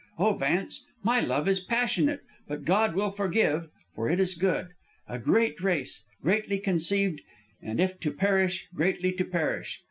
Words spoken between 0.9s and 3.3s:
my love is passionate, but God will